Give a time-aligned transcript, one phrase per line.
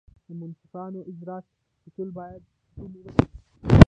[0.27, 1.51] د منصفانه اجراآتو
[1.87, 3.25] اصول باید شتون ولري.